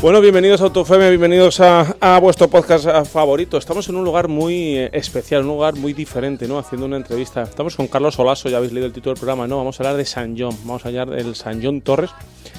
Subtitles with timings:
[0.00, 3.58] Bueno, bienvenidos a Autofeme, bienvenidos a, vuestro podcast favorito.
[3.58, 6.58] Estamos en un lugar muy eh, especial, un lugar muy diferente, ¿no?
[6.58, 7.42] Haciendo una entrevista.
[7.42, 9.58] Estamos con Carlos Olaso, ya habéis leído el título del programa, ¿no?
[9.58, 12.10] Vamos a hablar de San John, vamos a hablar del San John Torres.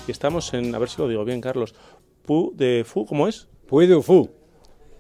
[0.08, 1.74] Y estamos en, a ver si lo digo bien, Carlos,
[2.24, 3.48] Pu de Fu, ¿cómo es?
[3.68, 4.43] Puy de Fu.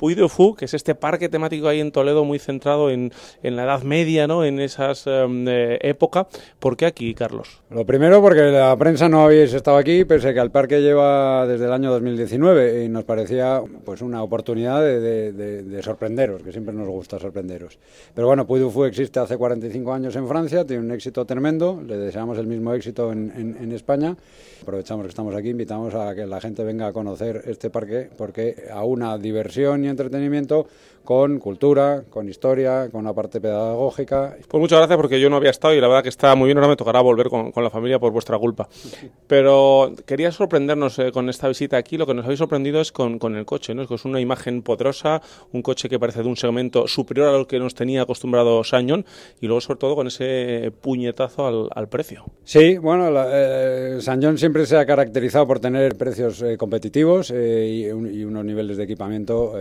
[0.04, 3.56] Puy de Fu, que es este parque temático ahí en Toledo muy centrado en, en
[3.56, 4.44] la Edad Media, ¿no?
[4.44, 6.28] En esas em, eh, época.
[6.60, 7.62] ¿Por qué aquí, Carlos?
[7.70, 11.68] Lo primero porque la prensa no habéis estado aquí, pese que el parque lleva desde
[11.68, 16.90] el año 2019 y nos parecía pues una oportunidad de, de, sorprenderos, que siempre nos
[16.90, 17.80] gusta sorprenderos.
[18.14, 21.82] Pero bueno, Puy de Fu existe hace 45 años en Francia, tiene un éxito tremendo,
[21.82, 24.18] le deseamos el mismo éxito en, en, en España.
[24.64, 28.66] Aprovechamos que estamos aquí, invitamos a que la gente venga a conocer este parque porque
[28.70, 30.68] a una diversión y entretenimiento
[31.04, 34.38] con cultura, con historia, con una parte pedagógica.
[34.48, 36.58] Pues muchas gracias porque yo no había estado y la verdad que está muy bien,
[36.58, 38.70] ahora me tocará volver con, la familia por vuestra culpa.
[39.28, 43.20] Pero quería sorprendernos eh, con esta visita aquí, lo que nos habéis sorprendido es con,
[43.36, 43.84] el coche, ¿no?
[43.84, 47.60] es una imagen poderosa, un coche que parece de un segmento superior a lo que
[47.60, 49.06] nos tenía acostumbrado Sañón
[49.42, 52.24] y luego sobre todo con ese puñetazo al, precio.
[52.44, 54.00] Sí, bueno, la, eh,
[54.38, 59.54] siempre se ha caracterizado por tener precios eh, competitivos y, y, unos niveles de equipamiento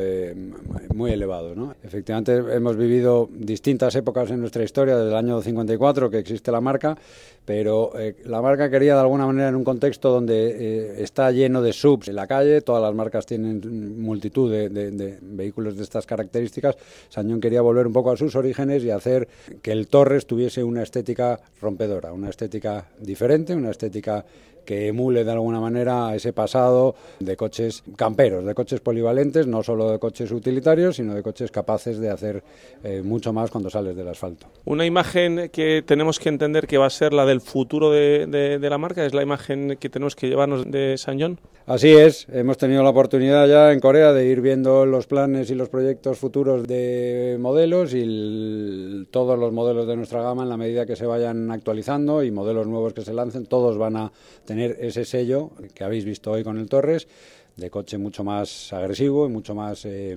[0.95, 1.57] muy elevados.
[1.83, 6.61] Efectivamente, hemos vivido distintas épocas en nuestra historia, desde el año 54 que existe la
[6.61, 6.97] marca,
[7.45, 11.61] pero eh, la marca quería de alguna manera en un contexto donde eh, está lleno
[11.63, 16.77] de subs en la calle, todas las marcas tienen multitud de, vehículos de estas características,
[17.09, 19.29] Sañón quería volver un poco a sus orígenes y hacer
[19.61, 24.25] que el Torres tuviese una estética rompedora, una estética diferente, una estética
[24.65, 29.91] que emule de alguna manera ese pasado de coches camperos, de coches polivalentes, no solo
[29.91, 32.43] de coches utilitarios, sino de coches capaces de hacer
[32.85, 34.47] eh, mucho más cuando sales del asfalto.
[34.65, 38.71] Una imagen que tenemos que entender que va a ser la del futuro de, de,
[38.71, 41.39] la marca, es la imagen que tenemos que llevarnos de San John.
[41.65, 45.55] Así es, hemos tenido la oportunidad ya en Corea de ir viendo los planes y
[45.55, 50.87] los proyectos futuros de modelos y todos los modelos de nuestra gama en la medida
[50.87, 54.13] que se vayan actualizando y modelos nuevos que se lancen, todos van a
[54.45, 57.09] tener ese sello que habéis visto hoy con el Torres,
[57.57, 60.17] de coche mucho más agresivo y mucho más eh,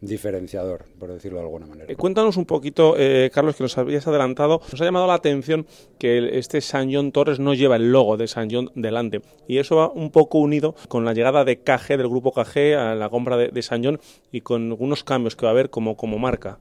[0.00, 1.92] diferenciador, por decirlo de alguna manera.
[1.92, 4.60] Eh, cuéntanos un poquito, eh, Carlos, que nos habías adelantado.
[4.70, 5.66] Nos ha llamado la atención
[5.98, 9.22] que este San John Torres no lleva el logo de San John delante.
[9.46, 12.94] Y eso va un poco unido con la llegada de KG, del grupo KG, a
[12.94, 14.00] la compra de, de San John
[14.32, 16.58] y con algunos cambios que va a haber como, como marca.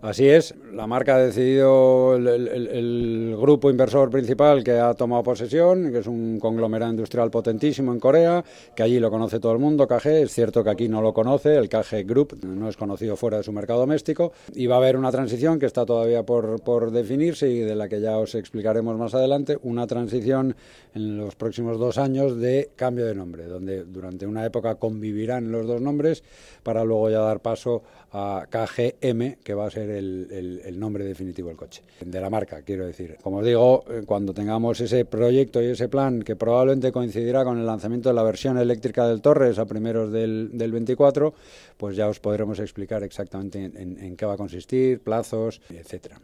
[0.00, 5.98] Así es, la marca ha decidido, el, grupo inversor principal que ha tomado posesión, que
[5.98, 8.44] es un conglomerado industrial potentísimo en Corea,
[8.76, 11.56] que allí lo conoce todo el mundo, KG, es cierto que aquí no lo conoce,
[11.56, 14.96] el KG Group no es conocido fuera de su mercado doméstico, y va a haber
[14.96, 18.96] una transición que está todavía por, por definirse y de la que ya os explicaremos
[18.96, 20.54] más adelante, una transición
[20.94, 25.66] en los próximos dos años de cambio de nombre, donde durante una época convivirán los
[25.66, 26.22] dos nombres
[26.62, 27.82] para luego ya dar paso
[28.12, 32.86] a KGM, que va a ser el, nombre definitivo del coche, de la marca, quiero
[32.86, 33.16] decir.
[33.22, 37.58] Como os digo, eh, cuando tengamos ese proyecto y ese plan, que probablemente coincidirá con
[37.58, 41.34] el lanzamiento de la versión eléctrica del Torres a primeros del, del 24,
[41.76, 46.20] pues ya os podremos explicar exactamente en, qué va a consistir, plazos, etcétera.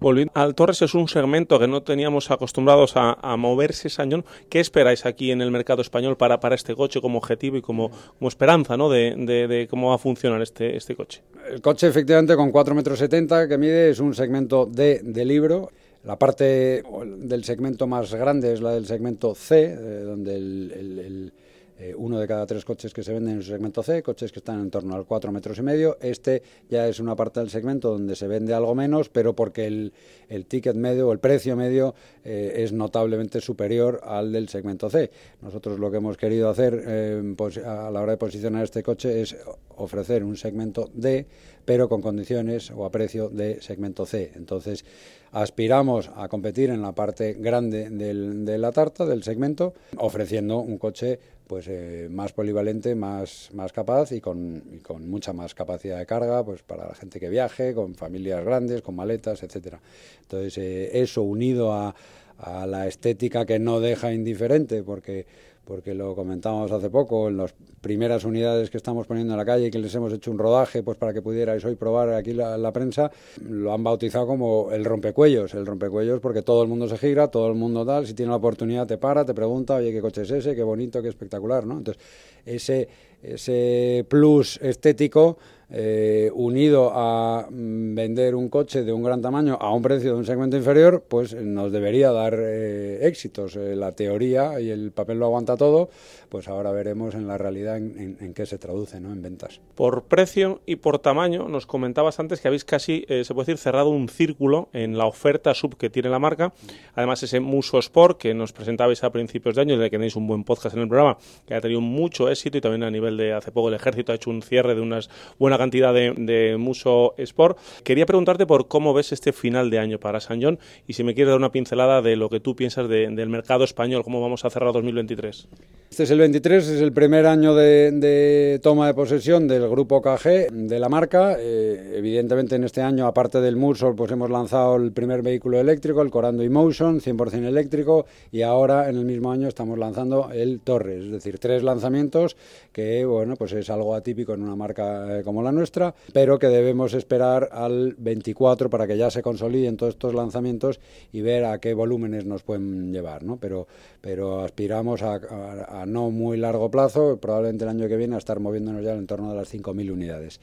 [0.00, 4.24] Volviendo al Torres, es un segmento que no teníamos acostumbrados a, moverse Sañón.
[4.48, 7.90] ¿Qué esperáis aquí en el mercado español para, para este coche como objetivo y como,
[7.90, 8.88] como esperanza ¿no?
[8.88, 11.22] de, de, cómo va a funcionar este, este coche?
[11.50, 15.70] El coche, efectivamente, con 4,70 metros que mide, es un segmento D de libro.
[16.04, 16.84] La parte
[17.18, 21.32] del segmento más grande es la del segmento C, eh, donde el
[21.80, 24.40] eh, uno de cada tres coches que se venden en el segmento C, coches que
[24.40, 25.96] están en torno al 4 metros y medio.
[26.02, 29.94] Este ya es una parte del segmento donde se vende algo menos, pero porque el,
[30.28, 35.10] el ticket medio o el precio medio eh, es notablemente superior al del segmento C.
[35.40, 39.22] Nosotros lo que hemos querido hacer eh, pues, a la hora de posicionar este coche
[39.22, 39.34] es
[39.76, 41.26] ofrecer un segmento D,
[41.64, 44.32] pero con condiciones o a precio de segmento C.
[44.34, 44.84] Entonces,
[45.32, 51.18] aspiramos a competir en la parte grande de la tarta, del segmento, ofreciendo un coche
[51.50, 56.44] pues eh, más polivalente, más, más capaz y con, con, mucha más capacidad de carga,
[56.44, 59.80] pues para la gente que viaje, con familias grandes, con maletas, etcétera.
[60.22, 61.92] Entonces eh, eso unido a,
[62.42, 65.26] a la estética que no deja indiferente, porque
[65.70, 69.68] porque lo comentábamos hace poco, en las primeras unidades que estamos poniendo en la calle
[69.68, 72.58] y que les hemos hecho un rodaje pues para que pudierais hoy probar aquí la,
[72.58, 73.12] la, prensa,
[73.48, 77.46] lo han bautizado como el rompecuellos, el rompecuellos porque todo el mundo se gira, todo
[77.46, 80.32] el mundo tal, si tiene la oportunidad te para, te pregunta, oye, ¿qué coche es
[80.32, 80.56] ese?
[80.56, 81.78] Qué bonito, qué espectacular, ¿no?
[81.78, 82.02] Entonces,
[82.44, 82.88] ese,
[83.22, 85.38] ese plus estético
[85.72, 90.18] eh, unido a mm, vender un coche de un gran tamaño a un precio de
[90.18, 93.56] un segmento inferior, pues nos debería dar eh, éxitos.
[93.56, 95.90] Eh, la teoría y el papel lo aguanta todo,
[96.28, 99.12] pues ahora veremos en la realidad en, qué se traduce, ¿no?
[99.12, 99.60] En ventas.
[99.74, 103.90] Por precio y por tamaño, nos comentabas antes que habéis casi, se puede decir, cerrado
[103.90, 106.52] un círculo en la oferta sub que tiene la marca.
[106.94, 110.26] Además, ese Muso Sport que nos presentabais a principios de año, de que tenéis un
[110.26, 113.32] buen podcast en el programa, que ha tenido mucho éxito y también a nivel de
[113.32, 115.00] hace poco el ejército ha hecho un cierre de una
[115.38, 117.58] buena cantidad de, Muso Sport.
[117.84, 121.14] Quería preguntarte por cómo ves este final de año para San John y si me
[121.14, 124.50] quieres dar una pincelada de lo que tú piensas del mercado español, cómo vamos a
[124.50, 125.48] cerrar 2023.
[125.90, 130.52] Este es el 23, es el primer año de, toma de posesión del grupo KG,
[130.52, 131.34] de la marca.
[131.36, 136.00] Eh, evidentemente en este año, aparte del Mursol, pues hemos lanzado el primer vehículo eléctrico,
[136.00, 141.06] el Corando Emotion, 100% eléctrico, y ahora en el mismo año estamos lanzando el Torres,
[141.06, 142.36] es decir, tres lanzamientos
[142.72, 146.46] que, bueno, pues es algo atípico en una marca eh, como la nuestra, pero que
[146.46, 150.78] debemos esperar al 24 para que ya se consoliden todos estos lanzamientos
[151.10, 153.38] y ver a qué volúmenes nos pueden llevar, ¿no?
[153.38, 153.66] Pero,
[154.00, 158.82] pero aspiramos a no muy largo plazo, probablemente el año que viene, a estar moviéndonos
[158.82, 160.40] ya en torno de las 5.000 unidades,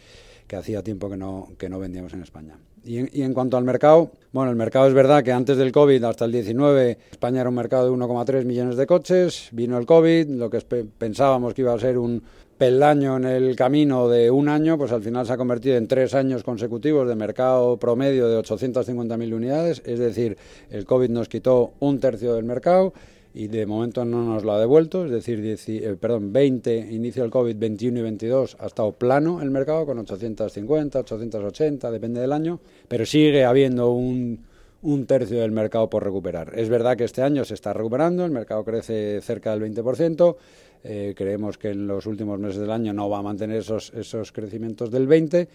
[0.48, 2.58] que hacía tiempo que no, que no vendíamos en España.
[2.88, 6.24] Y en, cuanto al mercado, bueno, el mercado es verdad que antes del COVID, hasta
[6.24, 10.50] el 19, España era un mercado de 1,3 millones de coches, vino el COVID, lo
[10.50, 10.62] que
[10.98, 12.24] pensábamos que iba a ser un
[12.58, 16.14] peldaño en el camino de un año, pues al final se ha convertido en tres
[16.14, 20.38] años consecutivos de mercado promedio de 850.000 unidades, es decir,
[20.70, 22.94] el COVID nos quitó un tercio del mercado
[23.38, 27.30] y de momento no nos lo ha devuelto, es decir, eh, perdón, 20, inicio del
[27.30, 32.60] COVID, 21 y 22 ha estado plano el mercado con 850, 880, depende del año,
[32.88, 34.44] pero sigue habiendo un,
[34.82, 36.58] un tercio del mercado por recuperar.
[36.58, 40.36] Es verdad que este año se está recuperando, el mercado crece cerca del 20%,
[40.84, 44.32] eh, creemos que en los últimos meses del año no va a mantener esos, esos
[44.32, 45.48] crecimientos del 20%,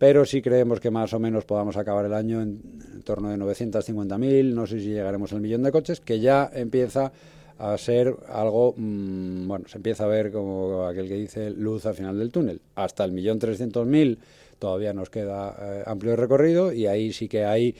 [0.00, 4.54] pero sí creemos que más o menos podamos acabar el año en, torno de 950.000,
[4.54, 7.12] no sé si llegaremos al millón de coches, que ya empieza
[7.58, 11.96] a ser algo, mm, bueno, se empieza a ver como aquel que dice luz al
[11.96, 12.62] final del túnel.
[12.76, 14.18] Hasta el millón trescientos mil
[14.58, 17.74] todavía nos queda eh, amplio recorrido y ahí sí que hay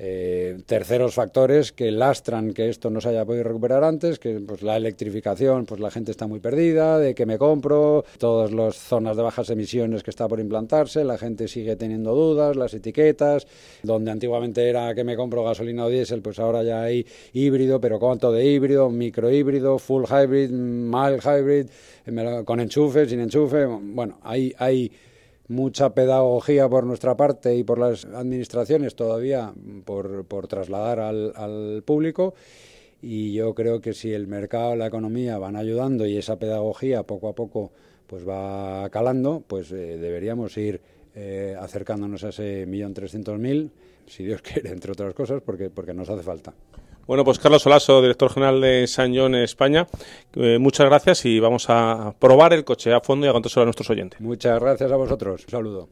[0.00, 4.62] eh, terceros factores que lastran que esto no se haya podido recuperar antes, que pues
[4.62, 9.16] la electrificación, pues la gente está muy perdida, de que me compro, todas las zonas
[9.16, 13.48] de bajas emisiones que está por implantarse, la gente sigue teniendo dudas, las etiquetas,
[13.82, 17.98] donde antiguamente era que me compro gasolina o diésel, pues ahora ya hay híbrido, pero
[17.98, 21.66] cuánto de híbrido, micro híbrido, full hybrid, mild hybrid,
[22.44, 24.92] con enchufe, sin enchufe, bueno, hay, hay
[25.48, 29.52] mucha pedagogía por nuestra parte y por las administraciones todavía
[29.84, 32.34] por, por trasladar al, al, público
[33.00, 37.28] y yo creo que si el mercado, la economía van ayudando y esa pedagogía poco
[37.28, 37.72] a poco
[38.08, 40.80] pues va calando, pues eh, deberíamos ir
[41.14, 43.70] eh, acercándonos a ese millón trescientos mil,
[44.06, 46.54] si Dios quiere, entre otras cosas, porque, porque nos hace falta.
[47.08, 49.86] Bueno, pues Carlos Solaso, director general de San John España,
[50.34, 53.64] eh, muchas gracias y vamos a probar el coche a fondo y a contárselo a
[53.64, 54.20] nuestros oyentes.
[54.20, 55.42] Muchas gracias a vosotros.
[55.44, 55.88] Un saludo.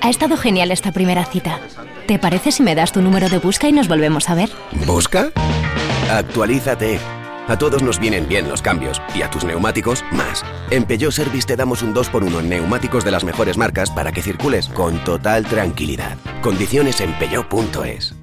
[0.00, 1.58] Ha estado genial esta primera cita.
[2.06, 4.50] ¿Te parece si me das tu número de busca y nos volvemos a ver?
[4.86, 5.32] ¿Busca?
[6.12, 7.00] Actualízate.
[7.48, 10.44] A todos nos vienen bien los cambios y a tus neumáticos más.
[10.70, 14.22] En Peugeot Service te damos un 2x1 en neumáticos de las mejores marcas para que
[14.22, 16.16] circules con total tranquilidad.
[16.40, 18.14] Condiciones en peugeot.es.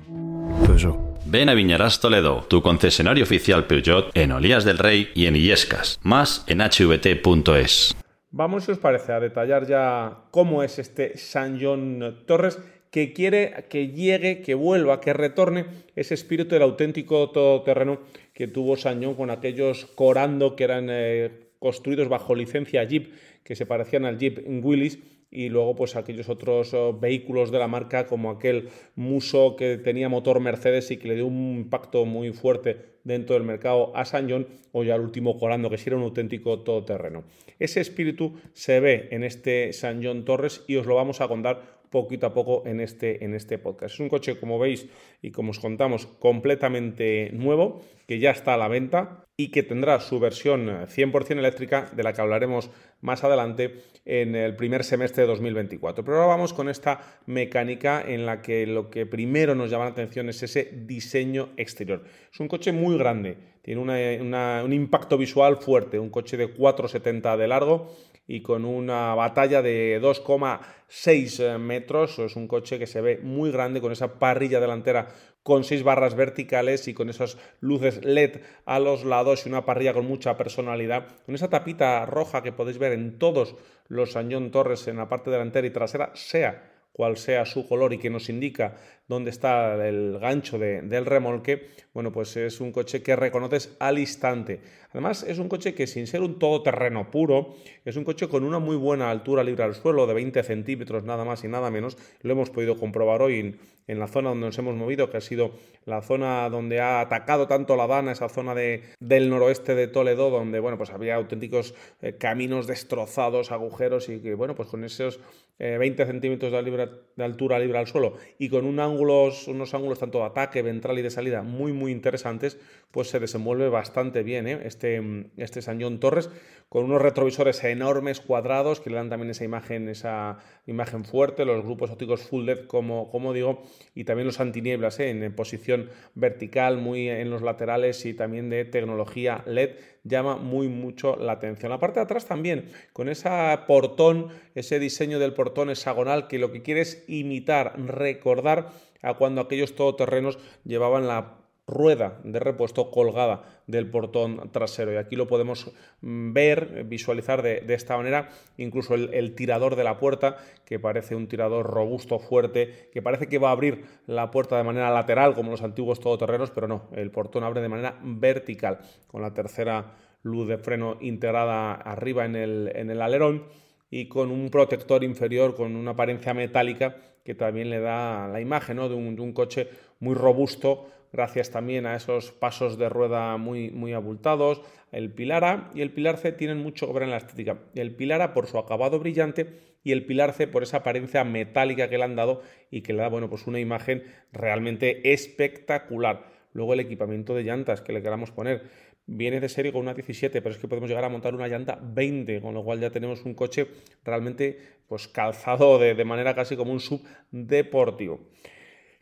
[1.26, 5.98] Ven a Viñarás Toledo, tu concesionario oficial Peugeot en Olías del Rey y en Illescas.
[6.04, 7.96] Más en hvt.es.
[8.30, 12.60] Vamos, si os parece, a detallar ya cómo es este San John Torres
[12.92, 18.02] que quiere que llegue, que vuelva, que retorne ese espíritu del auténtico todoterreno
[18.34, 23.66] que tuvo John con aquellos Corando que eran eh, construidos bajo licencia Jeep, que se
[23.66, 25.00] parecían al Jeep Willys
[25.34, 30.08] y luego pues aquellos otros oh, vehículos de la marca como aquel Muso que tenía
[30.08, 34.30] motor Mercedes y que le dio un impacto muy fuerte dentro del mercado a San
[34.30, 37.24] John o ya el último Corando que sí era un auténtico todoterreno.
[37.58, 41.83] Ese espíritu se ve en este San John Torres y os lo vamos a contar
[41.94, 43.94] poquito a poco en este, en este podcast.
[43.94, 44.90] Es un coche, como veis
[45.22, 50.00] y como os contamos, completamente nuevo, que ya está a la venta y que tendrá
[50.00, 52.72] su versión 100% eléctrica, de la que hablaremos
[53.02, 56.04] más adelante en el primer semestre de 2024.
[56.04, 59.92] Pero ahora vamos con esta mecánica en la que lo que primero nos llama la
[59.92, 62.04] atención es ese diseño exterior.
[62.32, 67.48] Es un coche muy grande, tiene un impacto visual fuerte, un coche de 4,70 de
[67.48, 67.96] largo
[68.28, 72.20] y con una batalla de 2,6 metros.
[72.20, 75.10] Es un coche que se ve muy grande con esa parrilla delantera
[75.44, 79.94] con seis barras verticales y con esas luces LED a los lados y una parrilla
[79.94, 83.56] con mucha personalidad, con esa tapita roja que podéis ver en todos
[83.90, 87.98] los Añón Torres en la parte delantera y trasera, sea cual sea su color y
[87.98, 88.76] que nos indica
[89.08, 94.62] dónde está el gancho del remolque, bueno, pues es un coche que reconoces al instante.
[94.92, 97.56] Además, es un coche que sin ser un todoterreno puro,
[97.86, 101.26] es un coche con una muy buena altura libre al suelo, de 20 centímetros nada
[101.26, 101.98] más y nada menos.
[102.22, 105.22] Lo hemos podido comprobar hoy en, en la zona donde nos hemos movido, que ha
[105.22, 105.52] sido
[105.86, 110.30] la zona donde ha atacado tanto la Dana, esa zona de, del noroeste de Toledo,
[110.30, 115.20] donde, bueno, pues había auténticos eh, caminos destrozados, agujeros y que, bueno, pues con esos
[115.60, 120.00] 20 eh, centímetros de, de, altura libre al suelo y con un ángulos, unos ángulos
[120.00, 122.60] tanto de ataque, ventral y de salida muy, muy interesantes,
[122.92, 124.60] pues se desenvuelve bastante bien ¿eh?
[124.64, 125.02] este,
[125.38, 126.30] este San John Torres,
[126.70, 131.64] con unos retrovisores enormes cuadrados que le dan también esa imagen, esa imagen fuerte, los
[131.64, 133.64] grupos ópticos full LED, como, como digo,
[133.96, 135.10] y también los antinieblas ¿eh?
[135.10, 139.72] en posición vertical, muy en los laterales y también de tecnología LED,
[140.04, 141.72] llama muy mucho la atención.
[141.72, 143.30] La parte de atrás también, con ese
[143.68, 149.42] portón, ese diseño del portón hexagonal que lo que quiere es imitar, recordar a cuando
[149.42, 154.94] aquellos todoterrenos llevaban la rueda de repuesto colgada del portón trasero.
[154.94, 159.98] Y aquí lo podemos mm, ver, visualizar de, esta manera, incluso el, tirador de la
[159.98, 164.58] puerta, que parece un tirador robusto, fuerte, que parece que va a abrir la puerta
[164.58, 168.80] de manera lateral, como los antiguos todoterrenos, pero no, el portón abre de manera vertical,
[169.08, 173.44] con la tercera luz de freno integrada arriba en el, en el alerón
[173.90, 178.80] y con un protector inferior con una apariencia metálica que también le da la imagen
[178.80, 183.94] un, de, un, coche muy robusto, gracias también a esos pasos de rueda muy, muy
[183.94, 184.62] abultados.
[184.92, 187.60] El pilar A y el pilar C tienen mucho ver en la estética.
[187.76, 189.48] El pilar A por su acabado brillante
[189.84, 192.42] y el pilar C por esa apariencia metálica que le han dado
[192.72, 196.26] y que le da bueno, pues una imagen realmente espectacular.
[196.54, 198.64] Luego el equipamiento de llantas que le queramos poner
[199.06, 201.78] viene de serie con una 17, pero es que podemos llegar a montar una llanta
[201.82, 203.68] 20, con lo cual ya tenemos un coche
[204.04, 208.22] realmente pues calzado de, de manera casi como un sub deportivo.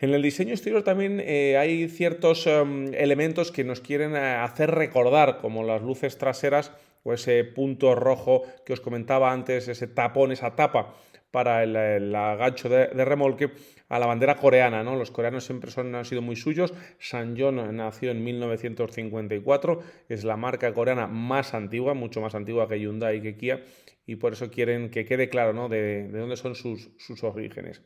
[0.01, 4.71] En el diseño exterior también eh, hay ciertos em, elementos que nos quieren eh, hacer
[4.71, 6.71] recordar, como las luces traseras
[7.03, 10.95] o ese punto rojo que os comentaba antes, ese tapón, esa tapa
[11.29, 13.51] para el, el gancho de, remolque
[13.89, 14.83] a la bandera coreana.
[14.83, 14.95] ¿no?
[14.95, 16.73] Los coreanos siempre han sido muy suyos.
[16.97, 23.17] Sanjon nació en 1954, es la marca coreana más antigua, mucho más antigua que Hyundai
[23.17, 23.63] y que Kia,
[24.07, 25.69] y por eso quieren que quede claro ¿no?
[25.69, 27.83] de, de dónde son sus orígenes.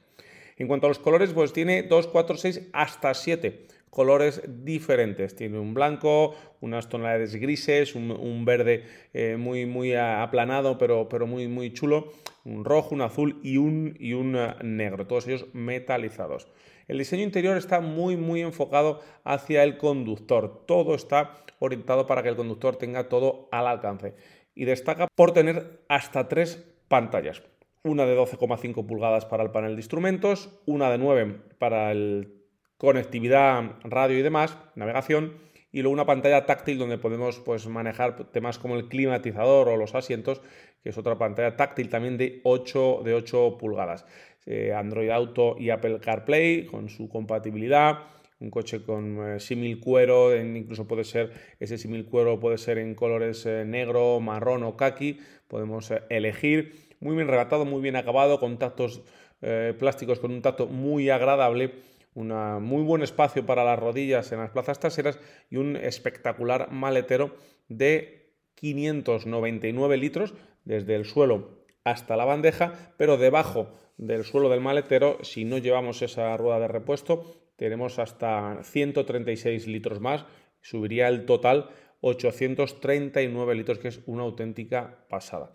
[0.57, 5.37] En cuanto a los colores, pues tiene 2, 4, 6 hasta 7 colores diferentes.
[5.37, 8.83] Tiene un blanco, unas tonalidades grises, un, verde
[9.13, 12.11] eh, muy, muy aplanado, pero, pero muy, muy chulo,
[12.43, 16.49] un rojo, un azul y un, y un eh, negro, todos ellos metalizados.
[16.89, 20.65] El diseño interior está muy, muy enfocado hacia el conductor.
[20.67, 24.13] Todo está orientado para que el conductor tenga todo al alcance.
[24.55, 27.41] Y destaca por tener hasta tres pantallas
[27.85, 32.33] una de 12,5 pulgadas para el panel de instrumentos, una de 9 para el
[32.77, 35.37] conectividad, radio y demás, navegación,
[35.71, 39.93] y luego una pantalla táctil donde podemos pues, manejar temas como el climatizador o los
[39.93, 40.41] asientos,
[40.81, 44.05] que es otra pantalla táctil también de 8, de 8 pulgadas.
[44.47, 47.99] Eh, Android Auto y Apple CarPlay con su compatibilidad,
[48.39, 52.95] un coche con eh, símil cuero, incluso puede ser, ese símil cuero puede ser en
[52.95, 58.57] colores eh, negro, marrón o kaki, podemos elegir muy bien rebatado, muy bien acabado, con
[58.57, 59.03] tactos
[59.43, 61.75] eh, plásticos con un tacto muy agradable,
[62.15, 62.29] un
[62.63, 65.19] muy buen espacio para las rodillas en las plazas traseras
[65.51, 67.35] y un espectacular maletero
[67.67, 70.33] de 599 litros
[70.63, 76.01] desde el suelo hasta la bandeja, pero debajo del suelo del maletero, si no llevamos
[76.01, 77.23] esa rueda de repuesto,
[77.55, 80.25] tenemos hasta 136 litros más,
[80.61, 81.69] subiría el total
[82.01, 85.51] 839 litros, que es una auténtica pasada.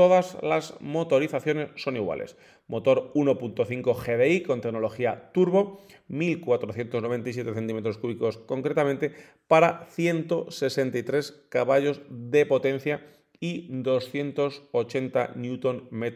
[0.00, 2.34] Todas las motorizaciones son iguales.
[2.68, 9.12] Motor 1.5 GDI con tecnología turbo, 1497 centímetros cúbicos concretamente,
[9.46, 13.06] para 163 caballos de potencia
[13.40, 16.14] y 280 Nm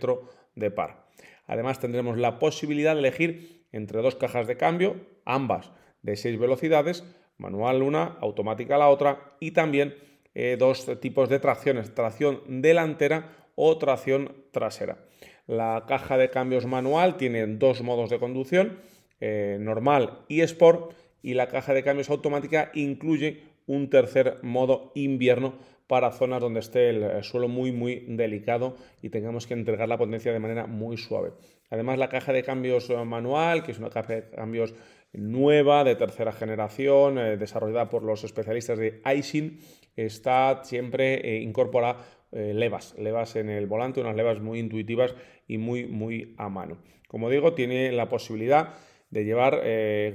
[0.55, 1.05] de par.
[1.47, 7.05] Además tendremos la posibilidad de elegir entre dos cajas de cambio, ambas de 6 velocidades,
[7.37, 9.95] manual una, automática la otra, y también
[10.35, 15.05] eh, dos tipos de tracciones, tracción delantera o tracción trasera.
[15.47, 18.79] La caja de cambios manual tiene dos modos de conducción,
[19.21, 20.93] eh, normal y sport,
[21.23, 25.55] y la caja de cambios automática incluye un tercer modo invierno
[25.87, 30.33] para zonas donde esté el suelo muy muy delicado y tengamos que entregar la potencia
[30.33, 31.33] de manera muy suave.
[31.71, 34.75] Además la caja de cambios manual, que es una caja de cambios
[35.13, 39.61] nueva, de tercera generación, eh, desarrollada por los especialistas de Aisin,
[39.97, 41.97] está siempre eh, incorpora
[42.35, 45.15] eh, levas, levas en el volante, unas levas muy intuitivas
[45.49, 46.79] y muy, muy a mano.
[47.09, 48.75] Como digo, tiene la posibilidad
[49.11, 49.63] de llevar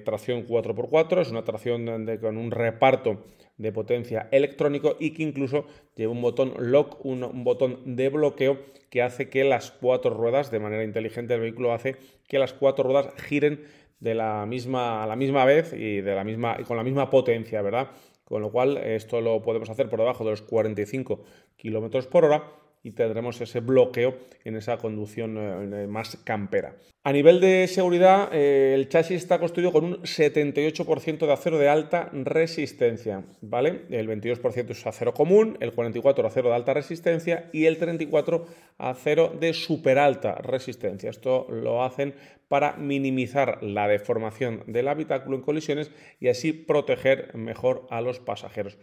[0.04, 3.24] tracción 4x4, es una tracción con un reparto
[3.60, 8.58] de potencia electrónico y que incluso lleva un botón lock, un, botón de bloqueo
[8.90, 11.98] que hace que las cuatro ruedas, de manera inteligente el vehículo hace
[12.28, 13.66] que las cuatro ruedas giren
[14.00, 17.10] de la misma, a la misma vez y, de la misma, y con la misma
[17.10, 17.90] potencia, ¿verdad?
[18.30, 21.24] Con lo cual, esto lo podemos hacer por debajo de los 45
[21.58, 26.76] km por hora y tendremos ese bloqueo en esa conducción eh, más campera.
[27.04, 31.70] A nivel de seguridad, eh, el chasis está construido con un 78% de acero de
[31.70, 33.84] alta resistencia, ¿vale?
[33.90, 38.46] El 22% es acero común, el 44% acero de alta resistencia y el 34%
[38.78, 41.10] acero de super alta resistencia.
[41.10, 42.14] Esto lo hacen
[42.48, 48.78] para minimizar la deformación del habitáculo en colisiones y así proteger mejor a los pasajeros.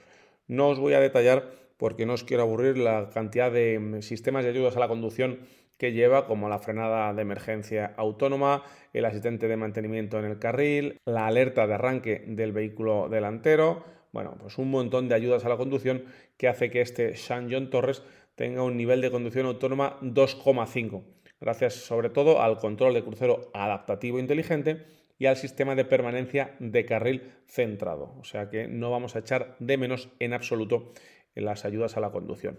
[0.49, 4.45] No os voy a detallar porque no os quiero aburrir la cantidad de mm, sistemas
[4.45, 5.41] de ayudas a la conducción
[5.79, 10.99] que lleva, como la frenada de emergencia autónoma, el asistente de mantenimiento en el carril,
[11.05, 15.59] la alerta de arranque del vehículo delantero, bueno, pues un montón de ayudas a la
[15.59, 16.05] conducción
[16.39, 18.03] que hace que este San John Torres
[18.35, 21.03] tenga un nivel de conducción autónoma 2,5,
[21.41, 24.85] gracias sobre todo al control de crucero adaptativo inteligente
[25.19, 28.15] y al sistema de permanencia de carril centrado.
[28.19, 30.93] O sea que no vamos a echar de menos en absoluto
[31.41, 32.59] las ayudas a la conducción.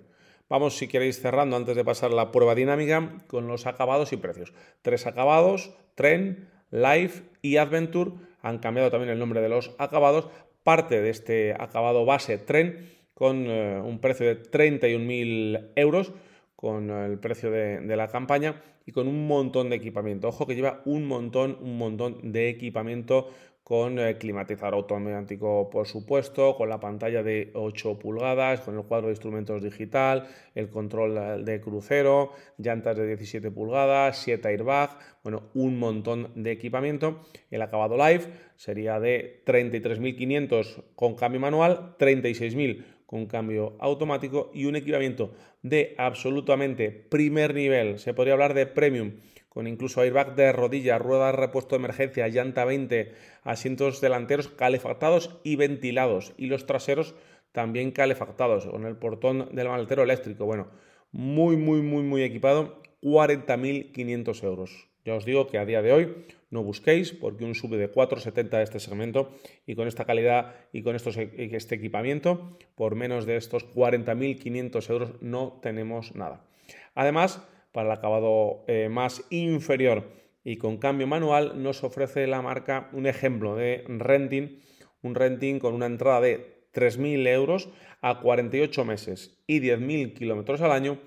[0.50, 4.54] Vamos, si queréis, cerrando antes de pasar la prueba dinámica con los acabados y precios.
[4.82, 8.12] Tres acabados, Tren, Life y Adventure.
[8.42, 10.30] Han cambiado también el nombre de los acabados.
[10.64, 16.14] Parte de este acabado base Tren con eh, un precio de 31.000 euros
[16.56, 20.28] con el precio de, de, la campaña y con un montón de equipamiento.
[20.28, 23.30] Ojo que lleva un montón, un montón de equipamiento
[23.68, 29.08] con eh, climatizador automático, por supuesto, con la pantalla de 8 pulgadas, con el cuadro
[29.08, 35.50] de instrumentos digital, el control eh, de crucero, llantas de 17 pulgadas, 7 airbag, bueno,
[35.54, 37.26] un montón de equipamiento.
[37.52, 38.24] El acabado live
[38.56, 46.92] sería de 33.500 con cambio manual, 36.000 con cambio automático y un equipamiento de absolutamente
[46.92, 49.12] primer nivel, se podría hablar de premium
[49.58, 55.40] con incluso airbag de rodilla, rueda de repuesto de emergencia, llanta 20, asientos delanteros calefactados
[55.44, 57.16] y ventilados y los traseros
[57.54, 60.46] también calefactados con el portón del maletero eléctrico.
[60.46, 60.68] Bueno,
[61.12, 64.90] muy, muy, muy, muy equipado, 40.500 euros.
[65.04, 68.50] Ya os digo que a día de hoy no busquéis porque un sube de 4,70
[68.50, 69.32] de este segmento
[69.66, 75.14] y con esta calidad y con e, este equipamiento, por menos de estos 40.500 euros
[75.20, 76.46] no tenemos nada.
[76.94, 77.42] Además,
[77.78, 80.10] para el acabado eh, más inferior
[80.44, 84.64] y con cambio manual nos ofrece la marca un ejemplo de renting,
[85.04, 87.70] un renting con una entrada de 3.000 euros
[88.02, 90.98] a 48 meses y 10.000 kilómetros al año,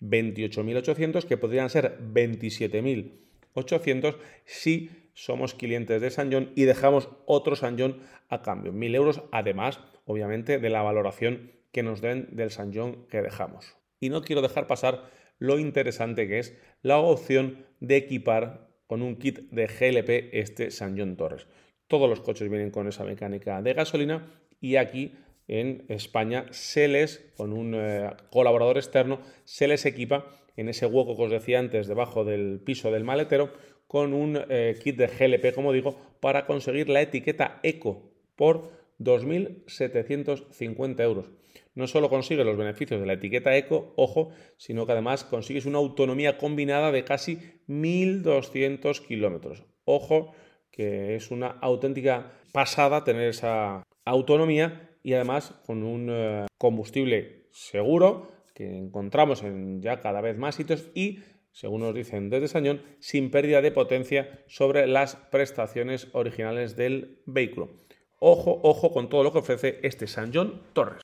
[0.00, 7.76] 28.800 que podrían ser 27.800 si somos clientes de San John y dejamos otro San
[7.76, 8.72] John a cambio.
[8.72, 13.76] Mil euros, además, obviamente, de la valoración que nos den del San John que dejamos.
[13.98, 19.16] Y no quiero dejar pasar lo interesante que es la opción de equipar con un
[19.16, 21.48] kit de GLP este San John Torres.
[21.88, 25.16] Todos los coches vienen con esa mecánica de gasolina y aquí
[25.48, 30.26] en España se les, con un eh, colaborador externo, se les equipa
[30.58, 33.52] en ese hueco que os decía antes debajo del piso del maletero
[33.86, 41.00] con un eh, kit de GLP, como digo, para conseguir la etiqueta Eco por 2.750
[41.00, 41.30] euros.
[41.76, 45.78] No solo consigues los beneficios de la etiqueta Eco, ojo, sino que además consigues una
[45.78, 49.64] autonomía combinada de casi 1.200 kilómetros.
[49.84, 50.32] Ojo,
[50.72, 58.37] que es una auténtica pasada tener esa autonomía y además con un eh, combustible seguro
[58.58, 61.20] que encontramos en ya cada vez más sitios y
[61.52, 67.70] según nos dicen desde Sañón, sin pérdida de potencia sobre las prestaciones originales del vehículo.
[68.18, 71.00] Ojo, ojo con todo lo que ofrece este Sañón Torres.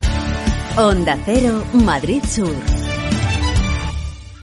[0.76, 2.54] Onda Cero, Madrid Sur.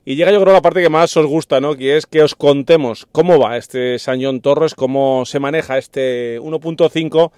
[0.06, 1.76] Y llega yo creo la parte que más os gusta, ¿no?
[1.76, 7.32] Que es que os contemos cómo va este Sañón Torres, cómo se maneja este 1.5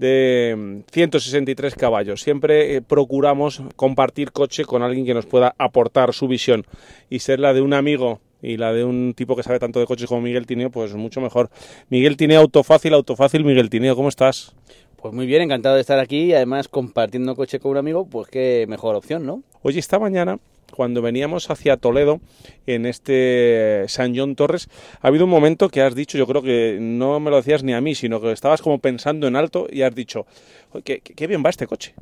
[0.00, 2.22] de 163 caballos.
[2.22, 6.64] Siempre eh, procuramos compartir coche con alguien que nos pueda aportar su visión
[7.10, 9.86] y ser la de un amigo y la de un tipo que sabe tanto de
[9.86, 11.50] coches como Miguel Tineo, pues mucho mejor.
[11.90, 13.44] Miguel Tineo, autofácil, autofácil.
[13.44, 14.54] Miguel Tineo, ¿cómo estás?
[14.96, 18.28] Pues muy bien, encantado de estar aquí y además compartiendo coche con un amigo, pues
[18.28, 19.42] qué mejor opción, ¿no?
[19.60, 20.38] Oye, esta mañana
[20.70, 22.20] cuando veníamos hacia Toledo
[22.66, 24.68] en este San John Torres,
[25.00, 27.72] ha habido un momento que has dicho, yo creo que no me lo decías ni
[27.72, 30.26] a mí, sino que estabas como pensando en alto y has dicho,
[30.84, 31.94] qué, bien va este coche.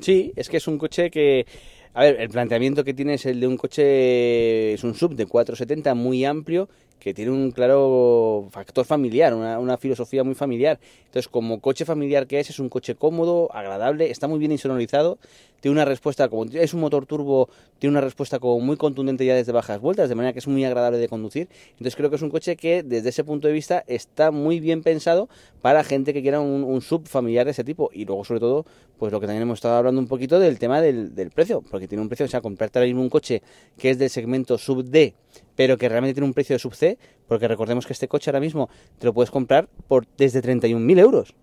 [0.00, 1.46] Sí, es que es un coche que
[1.94, 5.26] a ver, el planteamiento que tiene es el de un coche, es un sub de
[5.26, 6.68] 470 muy amplio,
[7.04, 10.80] que tiene un claro factor familiar, una, una, filosofía muy familiar.
[11.04, 15.18] Entonces, como coche familiar que es, es un coche cómodo, agradable, está muy bien insonorizado,
[15.60, 19.34] tiene una respuesta, como es un motor turbo, tiene una respuesta como muy contundente ya
[19.34, 21.48] desde bajas vueltas, de manera que es muy agradable de conducir.
[21.72, 24.82] Entonces, creo que es un coche que, desde ese punto de vista, está muy bien
[24.82, 25.28] pensado
[25.60, 27.90] para gente que quiera un, un sub familiar de ese tipo.
[27.92, 28.64] Y luego, sobre todo,
[28.98, 31.86] pues lo que también hemos estado hablando un poquito del tema del, del precio, porque
[31.86, 33.42] tiene un precio, o sea, comprarte ahora mismo un coche
[33.76, 35.14] que es del segmento sub D,
[35.56, 38.40] pero que realmente tiene un precio de sub C, porque recordemos que este coche ahora
[38.40, 41.34] mismo te lo puedes comprar por desde 31.000 euros.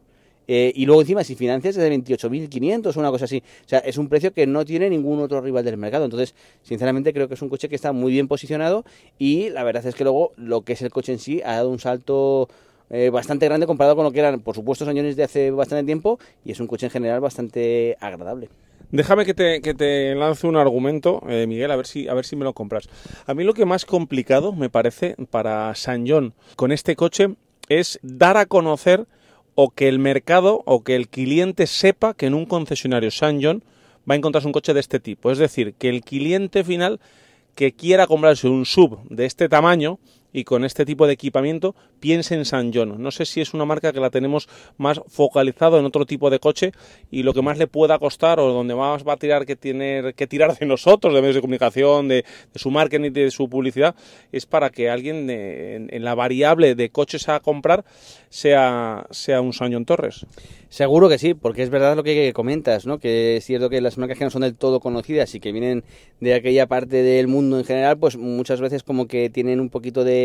[0.48, 3.44] Eh, y luego encima, si financias, es de 28.500 o una cosa así.
[3.66, 6.06] O sea, es un precio que no tiene ningún otro rival del mercado.
[6.06, 8.84] Entonces, sinceramente, creo que es un coche que está muy bien posicionado
[9.18, 11.70] y la verdad es que luego lo que es el coche en sí ha dado
[11.70, 12.50] un salto
[12.90, 16.20] eh, bastante grande comparado con lo que eran, por supuesto, años de hace bastante tiempo
[16.44, 18.50] y es un coche en general bastante agradable.
[18.92, 22.44] Déjame que te, lance un argumento, eh, Miguel, a ver, si, a ver si me
[22.44, 22.90] lo compras.
[23.26, 27.36] A mí lo que más complicado me parece para San John con este coche
[27.70, 29.08] es dar a conocer
[29.56, 33.64] o que el mercado o que el cliente sepa que en un concesionario San John
[34.10, 35.32] va a encontrarse un coche de este tipo.
[35.32, 37.00] Es decir, que el cliente final
[37.56, 40.00] que quiera comprarse un sub de este tamaño
[40.34, 43.02] y con este tipo de equipamiento piense en San John.
[43.02, 46.40] No sé si es una marca que la tenemos más focalizado en otro tipo de
[46.40, 46.72] coche
[47.10, 50.14] y lo que más le pueda costar o donde más va a tirar que tener
[50.16, 53.96] que tirar de nosotros, de medios de comunicación, de, su marketing, de su publicidad,
[54.32, 57.84] es para que alguien de, en, en, la variable de coches a comprar
[58.30, 60.26] sea, sea un San John Torres.
[60.70, 62.98] Seguro que sí, porque es verdad lo que comentas, ¿no?
[62.98, 65.84] Que es cierto que las marcas que no son del todo conocidas y que vienen
[66.22, 70.06] de aquella parte del mundo en general, pues muchas veces como que tienen un poquito
[70.06, 70.21] de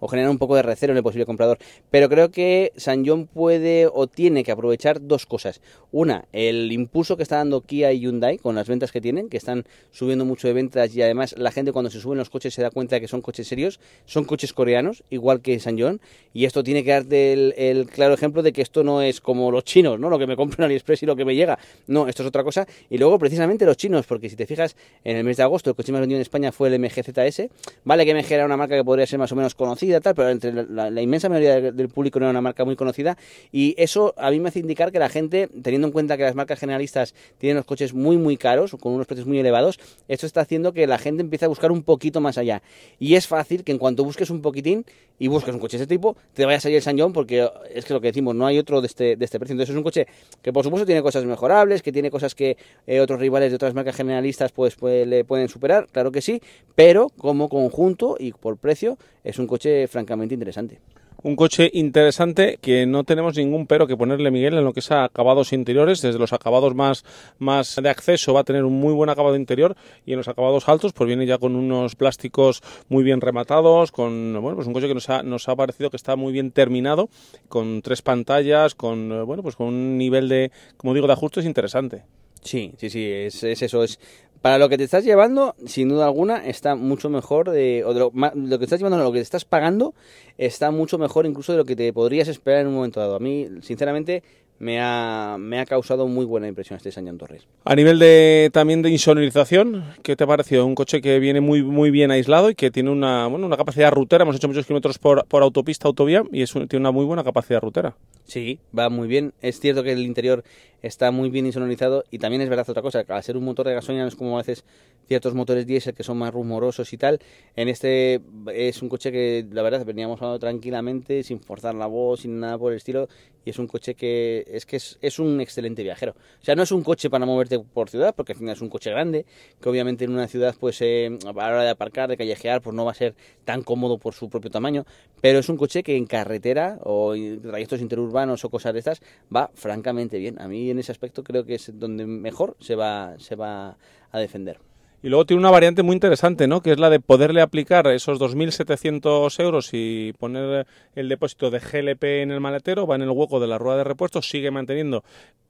[0.00, 1.58] o generan un poco de recelo en el posible comprador.
[1.90, 5.60] Pero creo que San John puede o tiene que aprovechar dos cosas.
[5.92, 9.36] Una, el impulso que está dando Kia y Hyundai con las ventas que tienen, que
[9.36, 12.62] están subiendo mucho de ventas y además la gente cuando se suben los coches se
[12.62, 16.00] da cuenta de que son coches serios, son coches coreanos, igual que San John,
[16.32, 19.50] y esto tiene que darte el, el claro ejemplo de que esto no es como
[19.50, 20.10] los chinos ¿no?
[20.10, 21.58] Lo que me compro en AliExpress y lo que me llega.
[21.86, 22.66] No, esto es otra cosa.
[22.90, 25.76] Y luego, precisamente, los chinos, porque si te fijas, en el mes de agosto el
[25.76, 27.48] coche más vendido en España fue el MGZS.
[27.84, 30.28] Vale que MG era una marca que podría ser más o menos conocida, tal, pero
[30.28, 33.16] entre la, inmensa mayoría del público no era una marca muy conocida.
[33.50, 36.34] Y eso a mí me hace indicar que la gente, teniendo en cuenta que las
[36.34, 40.42] marcas generalistas tienen los coches muy, muy caros, con unos precios muy elevados, esto está
[40.42, 42.62] haciendo que la gente empiece a buscar un poquito más allá.
[42.98, 44.84] Y es fácil que en cuanto busques un poquitín
[45.18, 47.48] y busques un coche de este tipo, te vaya a salir el San John, porque
[47.72, 49.52] es que lo que decimos, no hay otro de este, de este precio.
[49.52, 50.06] Entonces es un coche
[50.42, 53.74] que por supuesto tiene cosas mejorables, que tiene cosas que eh, otros rivales de otras
[53.74, 56.42] marcas generalistas pues, pues, le pueden superar, claro que sí,
[56.74, 60.80] pero como conjunto y por precio es un coche francamente interesante
[61.22, 64.90] un coche interesante que no tenemos ningún pero que ponerle Miguel en lo que es
[64.90, 67.04] a acabados interiores, desde los acabados más,
[67.38, 70.68] más de acceso va a tener un muy buen acabado interior y en los acabados
[70.68, 74.88] altos pues viene ya con unos plásticos muy bien rematados, con bueno, pues un coche
[74.88, 77.08] que nos ha, nos ha parecido que está muy bien terminado,
[77.48, 82.02] con tres pantallas, con bueno, pues con un nivel de, como digo, de ajustes interesante.
[82.42, 84.00] Sí, sí, sí, es, es eso, es
[84.42, 88.00] para lo que te estás llevando, sin duda alguna, está mucho mejor de, o de
[88.00, 89.94] lo, lo, que estás llevando, lo que te estás pagando,
[90.36, 93.14] está mucho mejor incluso de lo que te podrías esperar en un momento dado.
[93.14, 94.24] A mí, sinceramente,
[94.62, 97.48] me ha, me ha causado muy buena impresión este Sañón Torres.
[97.64, 100.64] A nivel de también de insonorización, ¿qué te ha parecido?
[100.64, 103.90] Un coche que viene muy muy bien aislado y que tiene una, bueno, una capacidad
[103.90, 107.04] rutera, hemos hecho muchos kilómetros por, por autopista, autovía, y es un, tiene una muy
[107.04, 107.96] buena capacidad rutera.
[108.24, 109.34] Sí, va muy bien.
[109.42, 110.44] Es cierto que el interior
[110.80, 113.66] está muy bien insonorizado y también es verdad otra cosa, que al ser un motor
[113.66, 114.64] de gasolina no es como a veces
[115.08, 117.18] ciertos motores diésel que son más rumorosos y tal.
[117.56, 118.20] En este
[118.54, 122.58] es un coche que la verdad veníamos hablando tranquilamente, sin forzar la voz, sin nada
[122.58, 123.08] por el estilo,
[123.44, 126.12] y es un coche que es que es, un excelente viajero.
[126.12, 128.68] O sea, no es un coche para moverte por ciudad, porque al final es un
[128.68, 129.26] coche grande,
[129.60, 132.74] que obviamente en una ciudad, pues eh, a la hora de aparcar, de callejear, pues
[132.74, 134.84] no va a ser tan cómodo por su propio tamaño,
[135.20, 139.02] pero es un coche que en carretera o trayectos interurbanos o cosas de estas
[139.34, 140.40] va francamente bien.
[140.40, 143.76] A mí en ese aspecto creo que es donde mejor se va, se va
[144.10, 144.58] a defender.
[145.02, 146.60] Y luego tiene una variante muy interesante, ¿no?
[146.60, 152.04] Que es la de poderle aplicar esos 2.700 euros y poner el depósito de GLP
[152.22, 155.02] en el maletero, va en el hueco de la rueda de repuesto, sigue manteniendo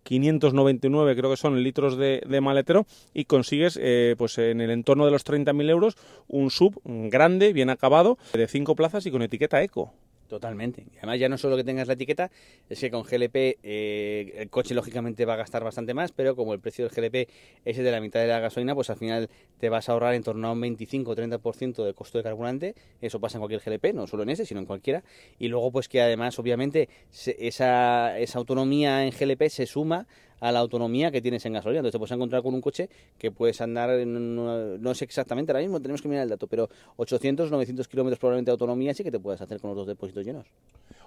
[0.05, 5.13] 599 creo que son litros de, maletero y consigues eh, pues en el entorno de
[5.13, 5.97] los 30.000 euros
[6.29, 9.93] un sub grande, bien acabado, de 5 plazas y con etiqueta eco.
[10.33, 10.87] Totalmente.
[10.97, 12.31] Además ya no solo que tengas la etiqueta,
[12.71, 16.55] es que con GLP eh, el coche lógicamente va a gastar bastante más, pero como
[16.55, 17.29] el precio del GLP
[17.67, 20.23] es de la mitad de la gasolina, pues al final te vas a ahorrar en
[20.23, 22.75] torno a un 25 o 30% de costo de carburante.
[23.03, 25.05] Eso pasa en cualquier GLP, no solo en ese, sino en cualquiera.
[25.39, 30.07] Y luego pues que además obviamente esa, esa autonomía en GLP se suma
[30.43, 31.79] a la autonomía que tienes en gasolina.
[31.79, 35.81] Entonces te puedes encontrar con un coche que puedes andar, no, sé exactamente, ahora mismo
[35.81, 39.21] tenemos que mirar el dato, pero 800, 900 kilómetros probablemente de autonomía sí que te
[39.21, 40.47] puedes hacer con los dos depósitos llenos.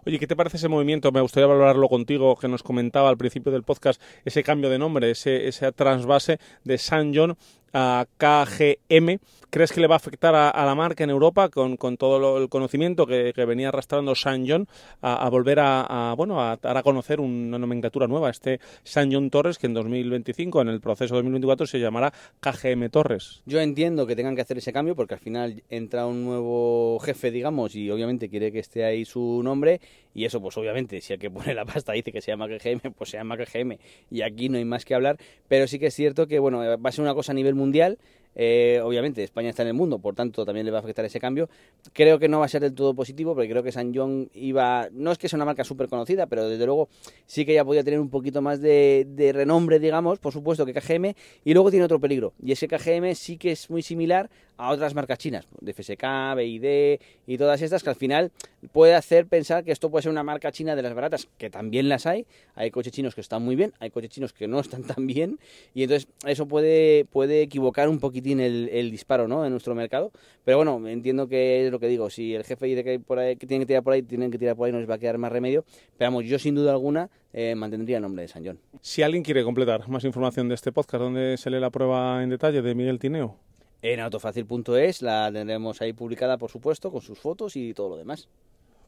[0.06, 1.12] Oye, ¿qué te parece ese movimiento?
[1.12, 5.12] Me gustaría valorarlo contigo, que nos comentaba al principio del podcast, ese cambio de nombre,
[5.12, 7.36] ese, esa transvase de San John
[7.78, 9.20] a KGM.
[9.50, 13.06] ¿Crees que le va a afectar a, la marca en Europa con, todo el conocimiento
[13.06, 14.68] que, venía arrastrando San John
[15.02, 19.58] a, volver a, bueno a dar a conocer una nomenclatura nueva, este San John Torres
[19.58, 23.44] que en 2025, en el proceso 2024, se llamará KGM Torres?
[23.46, 27.32] Yo entiendo que tengan que hacer ese cambio porque al final entra un nuevo jefe,
[27.32, 29.80] digamos, y obviamente quiere que esté ahí su nombre
[30.16, 32.94] y eso pues obviamente si el que pone la pasta dice que se llama KGM,
[32.98, 33.74] pues se llama KGM
[34.10, 36.90] y aquí no hay más que hablar, pero sí que es cierto que bueno, va
[36.90, 38.00] a ser una cosa a nivel mundial
[38.36, 41.20] eh, obviamente España está en el mundo, por tanto también le va a afectar ese
[41.20, 41.50] cambio.
[41.94, 44.90] Creo que no va a ser del todo positivo, porque creo que San John iba,
[44.92, 46.90] no es que sea una marca súper conocida, pero desde luego
[47.26, 51.14] sí que ya podía tener un poquito más de, renombre, digamos, por supuesto que KGM,
[51.44, 54.72] y luego tiene otro peligro, y es que KGM sí que es muy similar a
[54.72, 58.32] otras marcas chinas, de FSK, BID y todas estas, que al final
[58.72, 61.90] puede hacer pensar que esto puede ser una marca china de las baratas, que también
[61.90, 64.84] las hay, hay coches chinos que están muy bien, hay coches chinos que no están
[64.84, 65.40] tan bien,
[65.74, 69.46] y entonces eso puede, puede equivocar un poquito tiene el, disparo ¿no?
[69.46, 70.12] en nuestro mercado.
[70.44, 72.10] Pero bueno, entiendo que es lo que digo.
[72.10, 74.40] Si el jefe dice que, por ahí, que tienen que tirar por ahí, tienen que
[74.40, 75.64] tirar por ahí, no les va a quedar más remedio.
[75.96, 78.60] Pero vamos, yo sin duda alguna eh, mantendría el nombre de San John.
[78.82, 82.32] Si alguien quiere completar más información de este podcast, ¿dónde se lee la prueba en
[82.32, 83.38] detalle de Miguel Tineo?
[83.84, 88.28] En autofacil.es, la tendremos ahí publicada, por supuesto, con sus fotos y todo lo demás.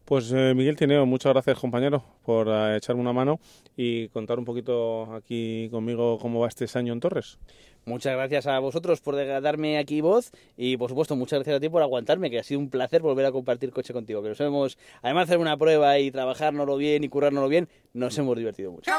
[0.08, 3.42] Pues eh, Miguel Tineo, muchas gracias compañero por eh, echarme una mano
[3.76, 7.38] y contar un poquito aquí conmigo cómo va este San John Torres.
[7.84, 11.68] Muchas gracias a vosotros por darme aquí voz y por supuesto muchas gracias a ti
[11.68, 14.78] por aguantarme, que ha sido un placer volver a compartir coche contigo, que nos hemos,
[15.02, 18.90] además de hacer una prueba y trabajárnoslo bien y currárnoslo bien, nos hemos divertido mucho.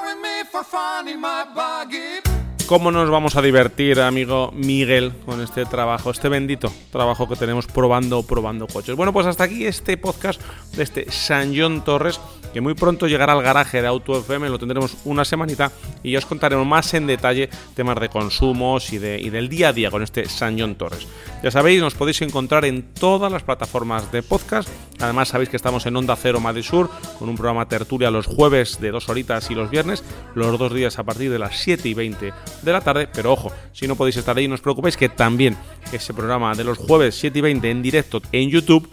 [2.68, 7.66] ¿Cómo nos vamos a divertir, amigo Miguel, con este trabajo, este bendito trabajo que tenemos
[7.66, 8.94] probando, probando coches?
[8.94, 10.38] Bueno, pues hasta aquí este podcast
[10.76, 12.20] de este San John Torres
[12.52, 16.26] que muy pronto llegará al garaje de Auto FM, lo tendremos una semanita y os
[16.26, 20.28] contaremos más en detalle temas de consumos y, y del día a día con este
[20.28, 21.07] San John Torres.
[21.42, 24.68] Ya sabéis, nos podéis encontrar en todas las plataformas de podcast.
[25.00, 28.80] Además, sabéis que estamos en Onda Cero Madrid Sur con un programa tertulia los jueves
[28.80, 31.94] de dos horitas y los viernes, los dos días a partir de las 7 y
[31.94, 32.32] 20
[32.62, 33.08] de la tarde.
[33.12, 35.56] Pero ojo, si no podéis estar ahí, no os preocupéis que también
[35.92, 38.88] ese programa de los jueves 7 y 20 en directo en YouTube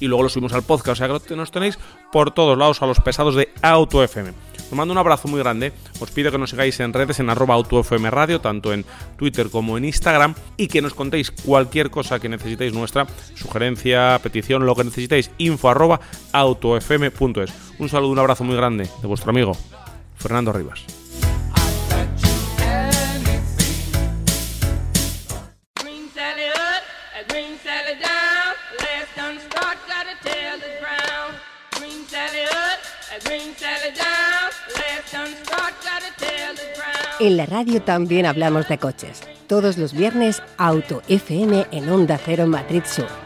[0.00, 1.00] y luego lo subimos al podcast.
[1.00, 1.78] O sea que nos tenéis
[2.12, 4.32] por todos lados a los pesados de Auto FM.
[4.66, 5.72] Os mando un abrazo muy grande.
[6.00, 8.84] Os pido que nos sigáis en redes en arroba autofm radio, tanto en
[9.16, 14.66] Twitter como en Instagram, y que nos contéis cualquier cosa que necesitéis nuestra, sugerencia, petición,
[14.66, 16.00] lo que necesitéis, info arroba
[16.32, 17.52] autofm.es.
[17.78, 19.56] Un saludo, un abrazo muy grande de vuestro amigo
[20.16, 20.95] Fernando Rivas.
[37.26, 39.20] En la radio también hablamos de coches.
[39.48, 43.25] Todos los viernes, Auto FM en Onda Cero Madrid Sur.